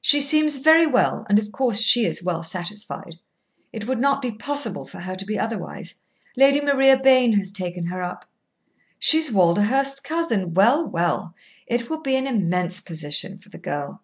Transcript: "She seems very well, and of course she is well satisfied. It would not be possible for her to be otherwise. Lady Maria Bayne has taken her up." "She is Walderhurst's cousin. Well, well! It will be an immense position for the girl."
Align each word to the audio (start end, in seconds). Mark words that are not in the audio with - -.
"She 0.00 0.20
seems 0.20 0.58
very 0.58 0.86
well, 0.88 1.24
and 1.28 1.38
of 1.38 1.52
course 1.52 1.78
she 1.78 2.04
is 2.04 2.20
well 2.20 2.42
satisfied. 2.42 3.20
It 3.72 3.86
would 3.86 4.00
not 4.00 4.20
be 4.20 4.32
possible 4.32 4.84
for 4.86 4.98
her 4.98 5.14
to 5.14 5.24
be 5.24 5.38
otherwise. 5.38 6.00
Lady 6.36 6.60
Maria 6.60 6.98
Bayne 6.98 7.34
has 7.34 7.52
taken 7.52 7.86
her 7.86 8.02
up." 8.02 8.28
"She 8.98 9.18
is 9.18 9.30
Walderhurst's 9.30 10.00
cousin. 10.00 10.52
Well, 10.52 10.84
well! 10.84 11.36
It 11.68 11.88
will 11.88 12.00
be 12.00 12.16
an 12.16 12.26
immense 12.26 12.80
position 12.80 13.38
for 13.38 13.50
the 13.50 13.58
girl." 13.58 14.02